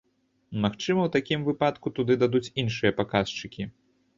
[0.63, 3.71] Магчыма, у такім выпадку туды дададуць іншыя паказчыкі?